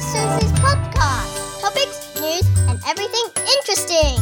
[0.00, 0.16] Mrs.
[0.16, 1.60] Susie's podcast.
[1.60, 4.16] Topics, news, and everything interesting.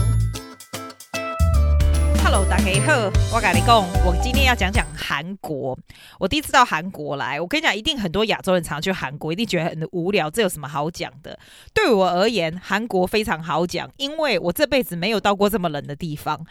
[2.24, 5.78] Hello，大家好，我跟你讲，我今天要讲讲韩国。
[6.18, 10.28] 我第一次到韩国来，我跟你讲，一定很多亚洲人常去韩国，一定觉得很无聊。
[10.28, 11.38] 这有什么好讲的？
[11.72, 16.44] 对我而言，韩国非常好讲，因为我这辈子没有到过这么冷的地方。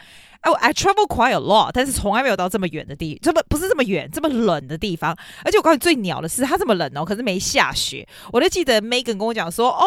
[0.48, 5.14] 哎，我 I travel quite a lot，但是从来没有到这么远的地，这么不是这么远，这么冷的地方。
[5.44, 8.06] 而且我告诉你最鸟的是，它这么冷哦，可是没下雪。
[8.32, 9.84] 我就记得 Megan 跟我讲说，哦，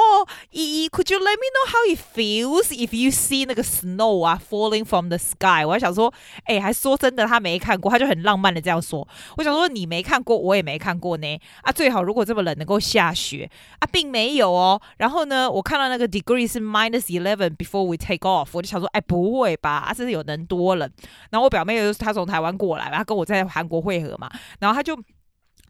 [0.51, 4.85] 依依，Could you let me know how it feels if you see 那个 snow 啊 falling
[4.85, 5.65] from the sky？
[5.65, 9.07] 我还想说，哎，还说真的，他没看过，他就很浪漫的这样说。
[9.37, 11.39] 我想说，你没看过，我也没看过呢。
[11.63, 13.49] 啊，最好如果这么冷能够下雪
[13.79, 14.79] 啊，并没有哦。
[14.97, 19.71] 然后呢，我看到那个 degree 是 minus eleven before we take off，我就想说，哎，不会吧？
[19.71, 20.41] 啊，这是有能。
[20.51, 20.91] 多人，
[21.29, 24.29] 然后我表妹又是她从台湾过来，然后跟我在韩国会合嘛，
[24.59, 24.93] 然后她就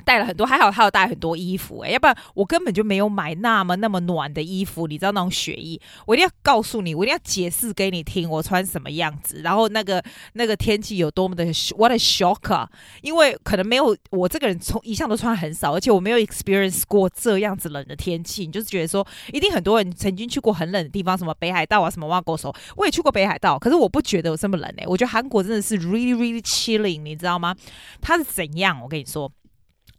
[0.03, 11.45] 带了很多，还好他有带很多衣服哎，要不然我根本就没有买那么那么暖的衣服，你知道那种雪衣，我一定要告诉你，我一定要解释给你听，我穿什么样子，然后那个那个天气有多么的
[11.77, 12.69] what a shock 啊，
[13.01, 27.55] 因为可能没有我这个人从一向都穿很少，而且我没有 experience 过这样子冷的天气，你就是觉得说一定很多人曾经去过很冷的地方，什么北海道啊，什么挖沟手，我也去过北海道，可是我不觉得有这么冷哎，我觉得韩国真的是 really really chilling，你知道吗？
[28.01, 28.81] 它是怎样？
[28.81, 29.31] 我跟你说。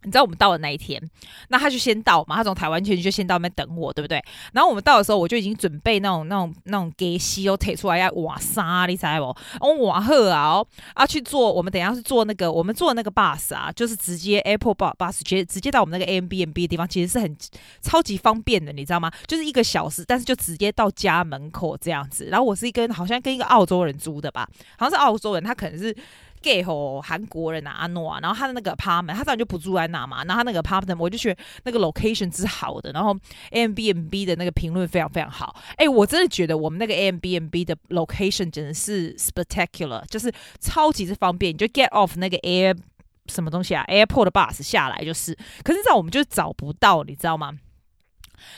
[0.04, 1.00] 你知道我们到的那一天，
[1.48, 4.22] 那他就先到嘛，他从台湾去就先到那边等我，对不对？
[4.52, 9.66] 然后我们到的时候，我就已经准备那种那种那种给西哦，提出来要瓦沙，你知道不？
[9.66, 17.36] 我瓦赫啊，哦，啊去坐，我们等一下是坐那个，我们坐那个 bus 啊，就是直接 airport bus bus 直接直接到我们那个 Airbnb 的地方，其实是很
[17.80, 19.10] 超级方便的，你知道吗？
[19.26, 22.26] 就是一个小时，但是就直接到家门口这样子。
[22.26, 25.96] 然后我是一个好像跟一个澳洲人租的吧，好像是澳洲人，他可能是。
[26.42, 30.24] 给吼韩国人啊阿诺啊，然后他的那个 apartment，他当然就不住在那嘛。
[30.24, 33.16] 然后他那个 apartment，我就觉得那个 location 是好的，然后
[33.52, 35.54] Airbnb 的那个评论非常非常好。
[35.76, 42.76] 哎，我真的觉得我们那个 Airbnb 的 location 真的是 spectacular，就是超级之方便，你就 get off 那个 air
[43.26, 45.34] 什么东西啊，airport 的 bus 下来就是。
[45.62, 47.52] 可是这样我们就找不到，你知道吗？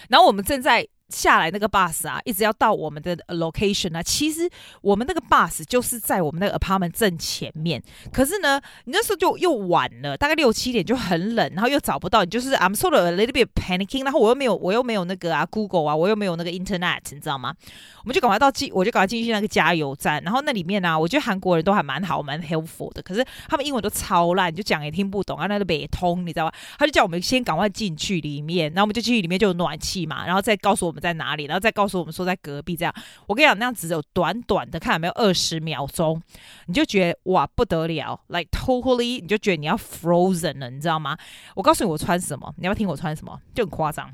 [0.09, 0.89] 然后我们正在。
[1.09, 4.03] 下来那个 bus 啊，一直要到我们的 location 啊。
[4.03, 4.49] 其实
[4.81, 7.83] 我们那个 bus 就是在我们那个 apartment 正前面。
[8.13, 12.25] 可是呢，你那时候就又晚了，大概六七点就很冷，然后又找不到。
[12.25, 17.55] 你就是 I'm sort of a little bit panicking，然后我又没有，我又没有那个啊 Google 啊，我又没有那个 internet，你知道吗？
[18.03, 20.23] 我们就赶快到进，我就赶快进去那个加油站。
[20.23, 23.03] 然后那里面呢、啊，我觉得韩国人都还蛮好，蛮 helpful 的。
[23.03, 26.53] 可是他们英文都超烂，就讲也听不懂啊，那个北通，你知道吗？
[26.79, 31.05] 他就叫我们先赶快进去里面，然后我们就进去里面就有暖气嘛，然后再告诉我我们。
[31.05, 31.45] 在哪里？
[31.45, 32.95] 然后再告诉我们说在隔壁这样。
[33.27, 36.19] 我跟你讲，那样只有短短的看有没有二十秒钟，
[36.65, 41.15] 你就觉得哇不得了，like totally，你就觉得你要 frozen 了，你知道吗？
[41.55, 43.39] 我告诉你我穿什么，你要不要听我穿什么？
[43.55, 44.11] 就很夸张，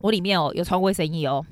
[0.00, 1.42] 我里面哦有穿卫生衣哦。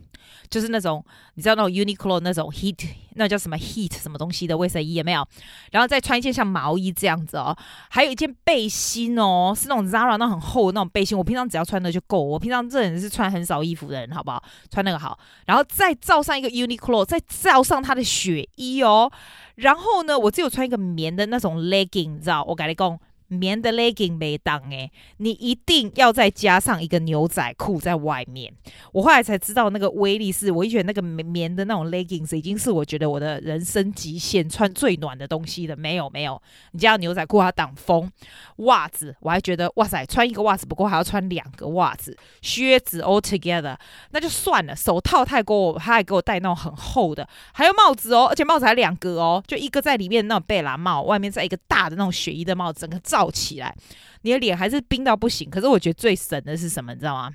[0.50, 1.04] 就是那种
[1.34, 2.78] 你知道那种 Uniqlo 那种 heat
[3.14, 5.26] 那叫什么 heat 什么东西的卫生衣有没有？
[5.72, 7.56] 然后再穿一件像毛衣这样子哦，
[7.88, 11.16] 还有一件背心哦，是那种 Zara 那很厚的那种背心。
[11.16, 14.42] 我平常只要穿的就够，我平常这人是穿很少衣服的人，好不好？
[14.70, 19.10] 穿那个好，然后再罩上一个 Uniqlo，再罩上他的雪衣哦。
[19.56, 22.44] 然后呢，我只有穿一个棉的那种 legging，你知道？
[22.44, 22.98] 我跟你讲。
[23.28, 28.52] 棉的 legging 没当诶，你一定要再加上一个牛仔裤在外面。
[28.92, 35.76] 我后来才知道那个威力是，我一觉得那个棉棉的那种 leggings 已经是我觉得我的人生极限，穿最暖的东西了。
[35.76, 36.40] 没有没有，
[36.72, 38.10] 你加上牛仔裤它挡风，
[38.56, 43.76] 袜子我还觉得哇塞，穿一个袜子不够，还要穿两个袜子，靴子 all together
[44.12, 44.74] 那就算了。
[44.74, 53.17] 手套太过，他还给我戴那种很厚的，还有帽子哦，而且帽子还两个哦，就一个在里面那种贝拉帽，外面再一个大的那种雪衣的帽子，整个罩。
[53.18, 53.74] 抱起来，
[54.22, 55.50] 你的脸还是冰到不行。
[55.50, 57.34] 可是我觉得最神的是什么，你知道吗？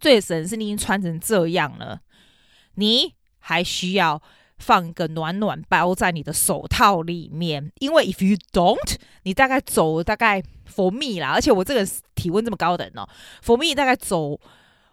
[0.00, 2.00] 最神是你已经穿成这样了，
[2.76, 4.22] 你还需要
[4.56, 7.70] 放一个暖暖包在你的手套里面。
[7.80, 10.42] 因为 if you don't，你大概走大概
[10.74, 13.06] for me 啦，而且我这个体温这么高的人哦
[13.44, 14.40] ，for me 大概走，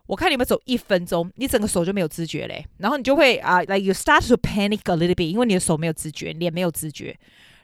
[0.07, 7.17] 我看你们走一分钟，你整个手就没有知觉嘞，然后你就会啊、uh,，like you start to panic a little bit，因为你的手没有知觉，脸没有知觉。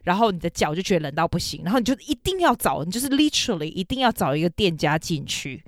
[0.04, 5.64] 然后你的脚就觉得冷到不行，然后你就一定要找，你就是 literally 一定要找一个店家进去。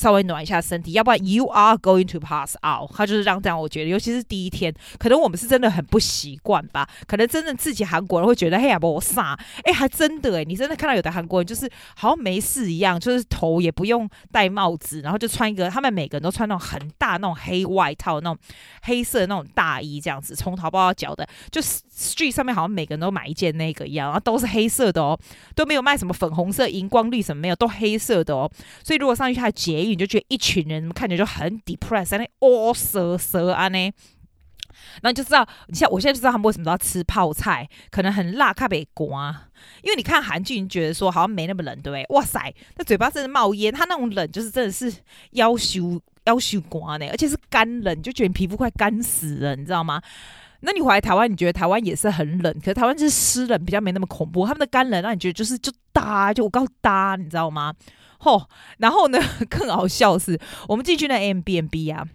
[0.00, 2.90] 稍微暖一下身体，要不然 you are going to pass out。
[2.96, 6.88] 他就是让这样，我觉得，尤其是第一天，可能我们是真的很不习惯吧。
[7.06, 18.38] 可能真正自己韩国人会觉得，嘿呀，我傻，哎，还真的哎，你真的看到有的韩国人就是好像没事一样，就是头也不用戴帽子，然后就穿一个，他们每个人都穿那种很大那种黑外套，那种
[18.84, 25.18] 黑色的那种大衣，这样子，从头包到脚的，就 street 上面好像每个人都买一件那个一样，然后都是黑色的哦，
[25.54, 28.50] 都没有卖什么粉红色、荧光绿什么没有，都黑色的哦。
[28.82, 29.89] 所以如果上去他结。
[29.90, 33.92] 你就觉得一群人看起来就很 depressed，那哦蛇蛇啊呢。
[35.02, 39.48] 然后你就知道，你像我现在就知道他们为什么都要吃泡菜，可能很辣，怕被刮。
[39.82, 42.04] 因为你看韩剧，你觉得说好像没那么冷，对不对？
[42.08, 44.92] 哇塞，那嘴巴真的冒烟，他那种冷就是真的是
[45.32, 50.00] 要修要修刮呢，而且是干冷，就觉得你皮肤快干死了，你知道吗？
[50.60, 54.46] 那你回来台湾，你觉得台湾也是很冷，可是台湾就是湿冷，比较没那么恐怖。
[54.46, 57.74] 他们的干冷让你觉得就是就搭，就我告诉搭，你知道吗？
[58.20, 59.18] 吼，然后呢，
[59.48, 60.38] 更好笑是，
[60.68, 62.06] 我们进去那 Airbnb 啊。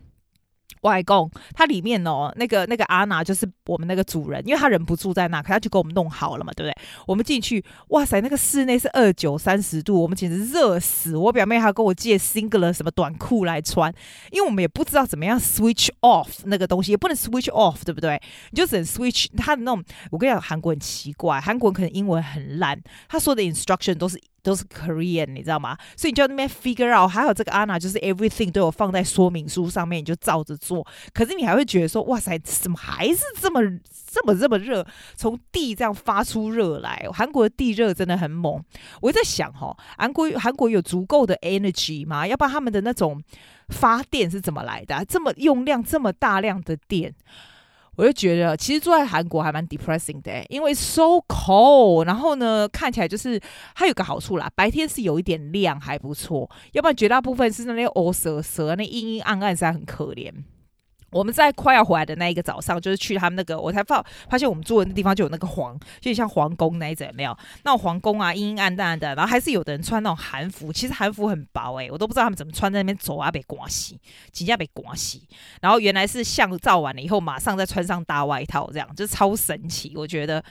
[0.81, 6.78] 外公，他里面哦，那个那个阿娜就是我们那个主人，因为他人不住在那，可他就给我们弄好了嘛，对不对？
[7.07, 11.18] 我们进去，哇塞，那个室内是二九三十度，我们简直热死。
[11.18, 13.92] 我表妹还跟我借 single 什么短裤来穿，
[14.30, 18.22] 因为我们也不知道怎么样 switch off 那个东西，也不能 switch off，对不对？
[18.52, 19.84] 你就只能 switch 他的那种。
[20.12, 22.80] 我跟你讲，韩国很奇怪，韩国人可能英文很烂，
[23.10, 24.22] 他说的 instruction 都是。
[24.45, 25.75] 都是 Korean，你知道吗？
[25.97, 30.86] 所以你就那边 figure out，还有这个 Anna 就是 everything 都有放在说明书上面，你就照着做。
[31.13, 33.59] 可是你还会觉得说，哇塞，怎么还是这么
[34.12, 34.86] 这么这么热？
[35.15, 38.63] 从地这样发出热来，韩国的地热真的很猛。
[39.01, 42.27] 我在想哈，韩国韩国有足够的 energy 吗？
[42.27, 43.21] 要不然他们的那种
[43.69, 45.03] 发电是怎么来的？
[45.06, 47.15] 这么用量这么大量的电？
[47.95, 52.06] 我就觉得，其实住在韩国还蛮 depressing 的，因为 so cold。
[52.06, 53.39] 然后呢，看起来就是
[53.74, 56.50] 它有个好处啦，白天是有一点亮，还不错。
[56.74, 60.31] 要不然绝大部分是那些乌蛇蛇，那阴阴暗暗，实在很可怜。
[61.15, 67.35] 我们在快要回来的那一个早上，就是去他们那个，我才发发现我们住的那地方就有那个皇，就像皇宫那一种，有没有？
[67.63, 73.97] 那种皇宫啊，阴阴暗暗的，然后还是有的人穿那种韩服，其实韩服很薄哎、我都不知道他们怎么穿在那边走啊，被刮洗，
[74.33, 75.25] 几下被刮洗，
[75.62, 80.44] 然后原来是像照完了以后，马上再穿上大外套，这样就超神奇，我觉得。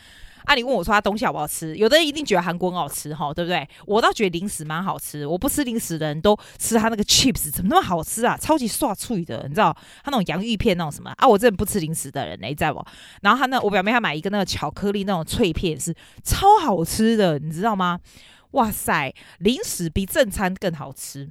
[0.45, 1.75] 啊，你问我说他东西好不好吃？
[1.77, 3.67] 有的人一定觉得韩国很好吃哈，对不对？
[3.87, 5.27] 我倒觉得零食蛮好吃。
[5.27, 8.37] 我不吃零食的人都吃他那个 chips，怎么那么好吃啊？
[8.37, 9.75] 超级刷脆的，你知道？
[10.03, 11.27] 他那种洋芋片那种什么啊？
[11.27, 12.85] 我真的不吃零食的人，你知道不？
[13.23, 17.99] 然后他那我表妹她买一个那个巧克力那种脆片是超好吃的，你知道吗？
[18.53, 21.29] 哇塞，零食比正餐更好吃。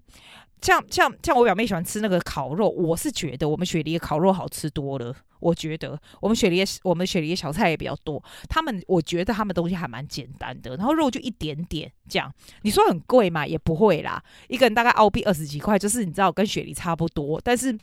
[0.64, 5.14] 像像像我表妹喜欢吃那个烤肉，我是觉得我们雪梨的烤肉好吃多了。
[5.42, 12.34] 我觉得我们雪梨我们雪梨的小菜也比较多，他们我觉得他们东西还蛮简单的，然后肉就一点点这样。
[12.62, 13.46] 你说很贵嘛？
[13.46, 17.42] 也不会啦，一个人大概澳币二十几块，就是你知道跟雪梨差不多。
[17.44, 17.78] 但是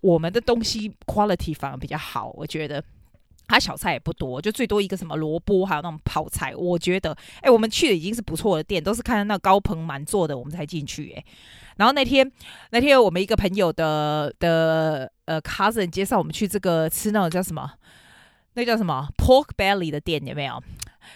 [0.00, 2.82] 我们的东西 quality 反而比较好，我觉得。
[3.46, 6.56] 他小菜也不多，就最多一个什么萝卜，还有那种泡菜。
[6.56, 11.12] 我觉得，哎、我们去的已经是不错的店，都是看到那高朋满座的，我们才进去。
[11.12, 11.22] 哎，
[11.76, 12.30] 然后那天
[12.70, 17.70] 那天我们一个朋友的的呃 cousin 介绍我们去这个吃那种叫什么，
[18.54, 20.62] 那、叫什么 pork belly 的店，有没有？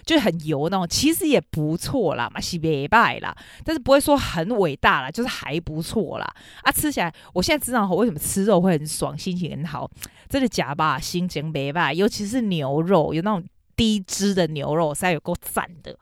[0.04, 3.34] 就很油那种，其实也不错啦，嘛是没败啦，
[3.64, 6.34] 但是不会说很伟大啦，就是还不错啦。
[6.62, 9.90] 啊，吃起来，我现在知道为什么吃肉会很爽，心情很好，
[10.28, 10.98] 真的假吧？
[10.98, 13.42] 心情没败，尤其是牛肉，有那种
[13.74, 15.96] 低脂的牛肉，实在有够赞的。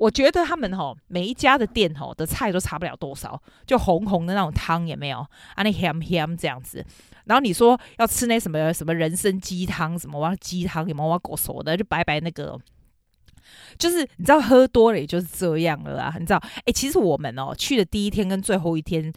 [0.00, 5.18] 我觉得他们吼每一家的店吼的菜都差不了多少，就红红的那种汤也没有，
[5.54, 6.82] 啊那 ham ham 这样子。
[7.26, 12.58] 然后你说要吃那什么什么人参鸡汤，什么哇鸡汤，什么哇狗熟的，就白白那个。
[13.78, 16.40] 就是你知道喝多了也就是这样了啊，你知道？
[16.64, 19.12] 哎，其实我们哦去的第一天跟最后一天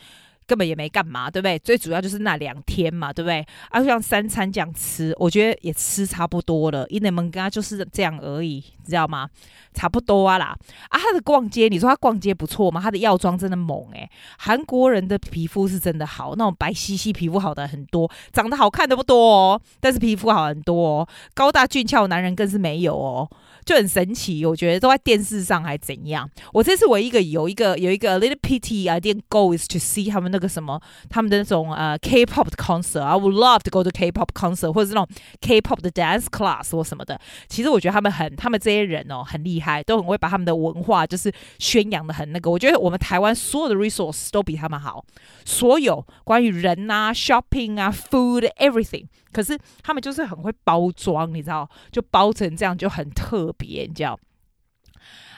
[0.45, 1.57] 根本也没干嘛，对不对？
[1.59, 3.45] 最主要就是那两天嘛，对不对？
[3.69, 6.85] 啊，就像三餐这样吃，我觉得也吃差不多了。
[6.89, 9.29] 因为们跟他就是这样而已，知道吗？
[9.73, 10.55] 差不多啊啦。
[10.89, 12.79] 啊，他的逛街，你说他逛街不错吗？
[12.81, 14.09] 他的药妆真的猛诶。
[14.37, 23.29] 韩国人的皮肤是真的好，那种白皙皙皮肤好的很多，长得好看的不多哦，但是皮肤好很多哦，高大俊俏男人更是没有哦。
[23.65, 26.29] 就很神奇，我觉得都在电视上还怎样？
[26.51, 33.03] 我这次唯一一个有一个有一个 little pity I didn't go is to see 他们那个什么他们的那种呃 K-pop 的 concert。
[33.03, 35.07] I would love to go to K-pop concert 或者是那种
[35.39, 37.17] K-pop 的 dance class 或什么的。
[37.47, 42.51] 其实我觉得他们很，他们这些人哦很厉害，都很会把他们的文化就是宣扬的很那个。
[42.51, 45.05] 我觉得我们台湾所有的 resource 都比他们好，
[45.45, 49.05] 所有关于人啊 shopping 啊 food everything。
[49.31, 54.19] 可是他们就是很会包装，你知道，就包成这样就很特别，你知道。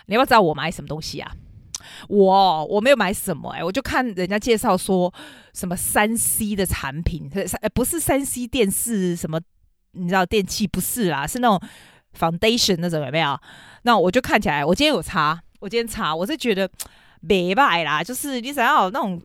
[0.07, 1.31] 你要不要知道我买什么东西啊？
[2.07, 5.13] 我我没有买什么哎、我就看人家介绍说
[5.53, 7.29] 什么三 C 的产品，
[7.73, 9.39] 不是三 C 电视什么，
[9.91, 11.61] 你知道电器不是啦，是那种
[12.17, 13.39] foundation 那种有没有？
[13.83, 16.69] 那我就看起来，我今天有擦，我今天擦，我是觉得
[17.21, 19.21] 没败啦，就是你想要那种。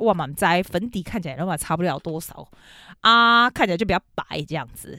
[0.00, 2.48] 哇，满栽粉底看起来的话差不了多少
[3.02, 4.98] 啊，看起来就比较白这样子。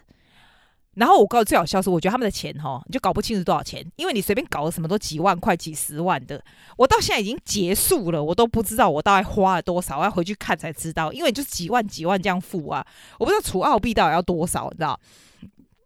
[1.01, 6.39] 然后我告诉最好笑是，我觉得他们的钱哈，你就搞不清楚多少钱，因为你随便搞了什么都几万块、几十万的。
[6.77, 12.85] 我到现在已经结束了，我都不知道我大概花了多少，我要回去看才知道，因为就是几万、几万这样付啊，
[13.17, 14.99] 我不知道除澳币到底要多少，你知道？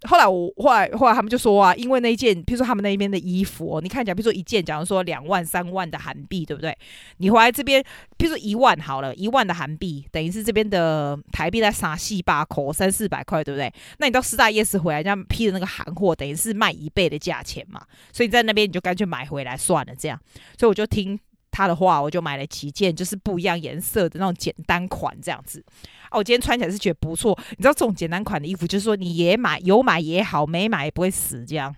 [0.07, 6.77] 后来我后来后来他们就说啊，因为那一件，比如说他们那边的衣服，哦，你看起来，比如说一件，假如说两万三万的韩币，对不对？
[7.17, 7.83] 你回来这边，
[8.17, 13.71] 比如说一万好了，一万的韩币等于是这边的台币在三四八块，三四百块，对不对？
[13.97, 17.81] 那你到四大夜市回来，这样批的那个韩货，等于是卖一倍的价钱嘛。
[18.13, 20.19] 所以在那边你就干脆买回来算了，这样。
[20.57, 21.19] 所以我就听
[21.55, 25.63] 他的话，我就买了几件，就是不一样颜色的那种简单款，这样子。
[26.11, 31.73] 哦我今天穿起来是觉得不错，你知道这种简单款的衣服，就是说你也买有买也好，没买也不会死这样。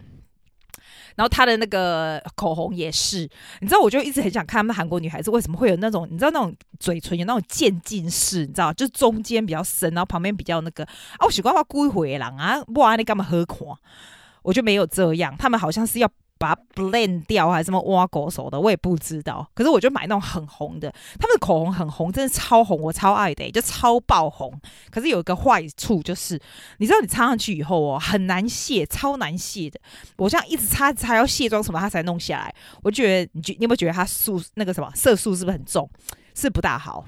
[1.16, 3.30] 然后他的那个口红也是，
[3.62, 13.78] 你知道，我就一直很想看他们韩国女孩子为什么会有那种，你知道那种嘴唇有那种渐进式，你知道，就是中间比较深，然后旁边比较那个啊，我习惯话故意回狼啊，不然你干嘛喝狂？
[14.42, 16.12] 我就没有这样，他们好像是要。
[16.38, 19.50] 把它 blend 掉还是什么挖狗手的，我也不知道。
[19.54, 20.90] 可是我就买那种很红的，
[21.20, 24.54] 他们的口红很红，真的超红，我超爱的、就超爆红。
[24.90, 26.40] 可是有一个坏处就是，
[26.78, 29.80] 你知道你擦上去以后哦，很难卸，超难卸的。
[30.18, 32.54] 我这样一直擦擦要卸妆什么，它才弄下来。
[32.84, 35.90] 我觉得你觉你有没有觉得它素那个什么色素是不是很重，
[36.34, 37.06] 是不大好？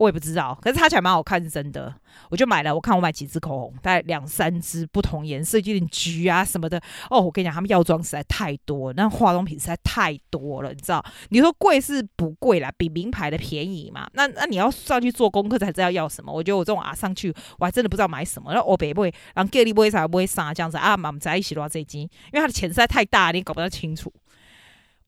[0.00, 1.94] 我也不知道，可是擦起来蛮好看，是真的。
[2.30, 6.80] 我就买了，我看我买几支口红，大概两三支不同颜色，有点橘啊什么的。
[7.10, 11.04] 哦，我跟你讲，他们药妆实在太多，那化妆品实在太多了，你知道？
[11.28, 14.08] 你说贵是不贵啦，比名牌的便宜嘛。
[14.14, 16.32] 那那你要上去做功课才知道要什么。
[16.32, 18.54] 我觉得我这种啊上去，我还真的不知道买什么。
[18.54, 24.10] 然后我北不会，然后 Kelly 不会啥不会啥这样子啊，我们在一起的话这一斤，因为他的钱实在太大，你搞不太清楚。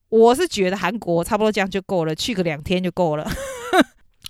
[0.09, 3.27] 我是觉得韩国差不多这样就够了，去个两天就够了。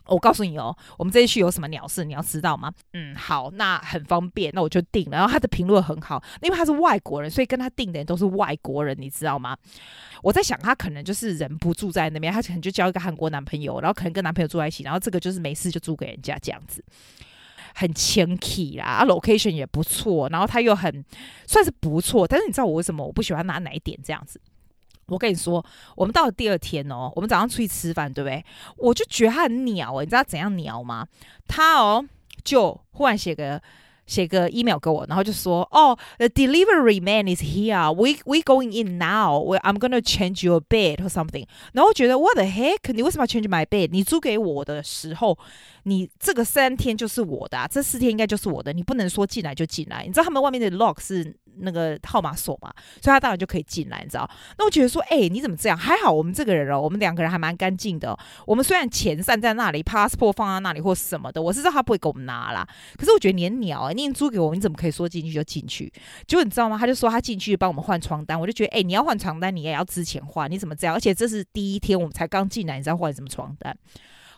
[0.08, 2.72] 我告诉你哦，我们这一区有什么鸟事，你要知道吗？
[2.94, 5.18] 嗯，好，那很方便，那我就订了。
[5.18, 9.58] 然后他的评论很好，因为他是外国人，所以跟他订的人都是外国人，你知道吗？
[10.22, 16.84] 我在想，他可能就是人不住在那边，他可能就交一个韩国男朋友，然后可能跟男朋友住在一起，然后这个就是没事就租给人家这样子，
[17.74, 21.04] 很谦气啦，啊，location 也不错，然后他又很
[21.48, 24.40] 算是不错，但是你知道我为什么我不喜欢拿哪一点这样子？
[25.08, 25.64] 我跟你说，
[25.96, 28.44] 我们到了第二天哦，我们早上出去吃饭，对不对？
[28.78, 31.08] 我就觉得他很鸟诶，你知道怎样鸟吗？
[31.48, 32.04] 他哦，
[32.44, 33.62] 就忽然写个
[34.14, 37.92] 写个 email 给我，然后就说：“哦，the delivery man is here.
[37.92, 39.42] We we going in now.
[39.64, 42.94] I'm gonna change your bed or something。”然后我觉得 What the heck？
[42.94, 43.90] 你为什么要 change my bed？
[43.92, 45.38] 你租给我的时候，
[45.84, 50.04] 你这个三天就是我的啊，这四天应该就是我的，你不能说进来就进来。
[50.06, 51.36] 你知道他们外面的 lock 是？
[51.58, 54.28] 那个号码锁嘛，所以他当然就可以进来，你知道？
[54.58, 55.78] 那我觉得说，哎、你怎么这样？
[55.78, 58.18] 还好我们这个人哦，我们两个人还蛮干净的、
[58.48, 62.68] 我们虽然钱散在那里，passport 放在那里或什么的，我是知道他不会给我们拿啦。
[62.98, 65.94] 可是我觉得你很鸟、欸，你租给我，你怎么可以说进去就进去？
[66.26, 66.76] 就你知道吗？
[66.76, 70.96] 他就说他进去帮我们换床单，我就觉得，哎、你要换床单，你也要之前换，你怎么这样？
[70.96, 73.78] 而且这是第一天，我们才刚进来，你知道换什么床单？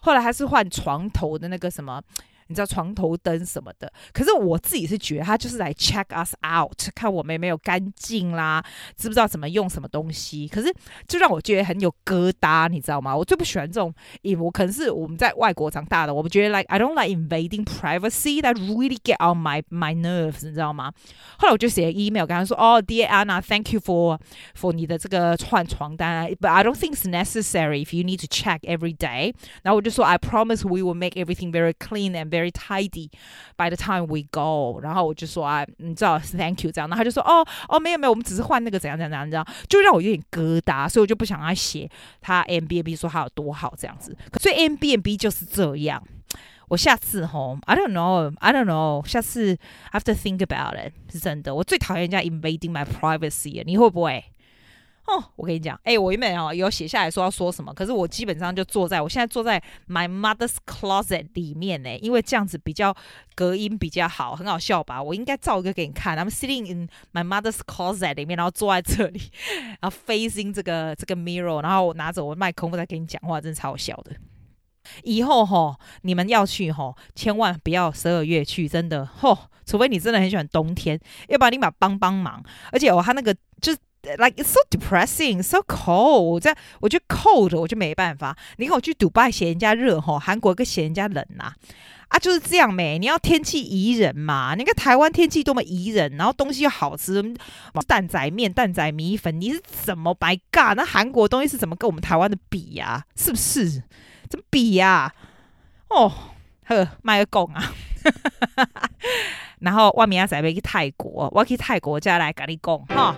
[0.01, 2.01] 后来还是换床头的那个什么。
[2.48, 8.60] 你知道床头灯什么的，可是我自己是觉得他就是来 check us out，看我们有没有干净啦，
[8.96, 10.48] 知不知道怎么用什么东西。
[10.48, 10.74] 可是
[11.06, 13.16] 就让我觉得很有疙瘩，你知道吗？
[13.16, 20.92] 我最不喜欢这种，因为我可能是我们在外国长大的，我们觉得 like I don't like invading privacy that really get on my my nerves，你知道吗？
[21.38, 24.18] 后来我就写 email 跟他说，哦，Dear Anna，thank you for
[24.60, 29.32] for 你的这个换床单，but I don't think it's necessary if you need to check every day。
[29.62, 33.09] 然后我就说，I promise we will make everything very clean and very tidy
[33.55, 41.89] by the time we go，然后我就说啊，你知道，thank you 这样，然后他就说，哦哦，没有没有，我们只是换那个怎样怎样怎样，就让我有点疙瘩，所以我就不想他写
[42.21, 46.03] 他 M B A B 说他有多好这样子，所以 Airbnb 就是这样。
[46.67, 49.55] 我下次吼，I don't know，I don't know，下次
[49.91, 54.25] I have to think about it，是真的，我最讨厌人家 invading my privacy，你会不会？
[55.07, 62.95] 哦，我跟你讲，哎、我原本哦有写下来说要说什么，可是我基本上就坐在我现在坐在 my mother's closet 里面呢，因为这样子比较
[63.35, 65.01] 隔音比较好，很好笑吧？
[65.01, 69.21] 我应该照一个给你看，I'm sitting in my mother's closet 里面，然后坐在这里，
[69.79, 74.11] 然后 facing 这个这个 mirror，然后我拿着我的麦克风在跟你讲话，真的超好笑的。
[75.03, 82.43] 以后吼，你们要去吼，千万不要十二月去，真的吼，除非你真的很喜欢冬天，要不然你把帮帮忙。
[82.71, 83.31] 而且我他那个
[83.61, 83.77] 就是。
[84.17, 86.21] Like it's so depressing, so cold。
[86.21, 88.37] 我这样我觉得 cold，我就没办法。
[88.57, 91.53] 你看我去迪拜嫌人家热吼，韩国更嫌人家冷呐，
[92.07, 92.99] 啊就是这样没。
[92.99, 94.53] 你要天气宜人嘛？
[94.55, 97.21] 你看台湾天气多么宜人，然后东西又好吃，
[97.87, 100.75] 蛋仔面、蛋仔米粉，你是怎么白干？
[100.75, 103.03] 那韩国东西是怎么跟我们台湾的比呀？
[103.15, 103.83] 是不是？
[104.29, 105.11] 怎么比呀？
[105.89, 106.11] 哦，
[106.65, 107.73] 呵，卖个拱啊！
[109.59, 113.15] 然后我明仔载要去泰国，我要去泰国再来跟你讲哈。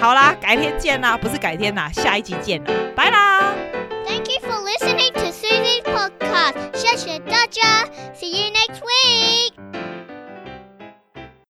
[0.00, 3.54] 好啦，改天见啦，不是改天啦，下一集见啦，拜啦。
[4.06, 6.54] Thank you for listening to Susie's podcast.
[6.74, 8.89] 谢谢大家，See you next week.